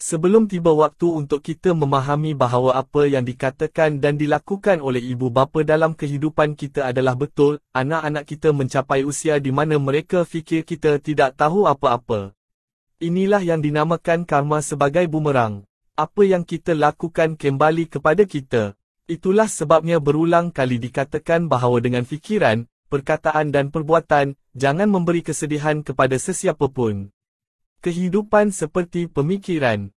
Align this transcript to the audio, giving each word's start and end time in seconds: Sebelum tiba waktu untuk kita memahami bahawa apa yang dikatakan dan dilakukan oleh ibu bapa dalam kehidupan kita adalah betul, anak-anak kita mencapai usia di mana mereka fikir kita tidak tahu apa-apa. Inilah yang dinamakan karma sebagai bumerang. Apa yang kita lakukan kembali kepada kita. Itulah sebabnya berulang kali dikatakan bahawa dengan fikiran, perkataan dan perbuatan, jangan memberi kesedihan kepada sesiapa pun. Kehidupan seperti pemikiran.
Sebelum 0.00 0.48
tiba 0.48 0.72
waktu 0.72 1.12
untuk 1.12 1.44
kita 1.44 1.76
memahami 1.76 2.32
bahawa 2.32 2.80
apa 2.80 3.04
yang 3.04 3.20
dikatakan 3.20 4.00
dan 4.00 4.16
dilakukan 4.16 4.80
oleh 4.80 5.04
ibu 5.04 5.28
bapa 5.28 5.60
dalam 5.60 5.92
kehidupan 5.92 6.56
kita 6.56 6.88
adalah 6.88 7.12
betul, 7.12 7.60
anak-anak 7.76 8.24
kita 8.24 8.48
mencapai 8.56 9.04
usia 9.04 9.36
di 9.36 9.52
mana 9.52 9.76
mereka 9.76 10.24
fikir 10.24 10.64
kita 10.64 11.04
tidak 11.04 11.36
tahu 11.36 11.68
apa-apa. 11.68 12.32
Inilah 12.96 13.44
yang 13.44 13.60
dinamakan 13.60 14.24
karma 14.24 14.64
sebagai 14.64 15.04
bumerang. 15.04 15.68
Apa 16.00 16.24
yang 16.24 16.48
kita 16.48 16.72
lakukan 16.72 17.36
kembali 17.36 17.92
kepada 17.92 18.24
kita. 18.24 18.72
Itulah 19.04 19.52
sebabnya 19.52 20.00
berulang 20.00 20.48
kali 20.48 20.80
dikatakan 20.80 21.44
bahawa 21.44 21.76
dengan 21.84 22.08
fikiran, 22.08 22.64
perkataan 22.88 23.52
dan 23.52 23.68
perbuatan, 23.68 24.32
jangan 24.56 24.88
memberi 24.88 25.20
kesedihan 25.20 25.84
kepada 25.84 26.16
sesiapa 26.16 26.72
pun. 26.72 27.12
Kehidupan 27.80 28.52
seperti 28.52 29.08
pemikiran. 29.08 29.88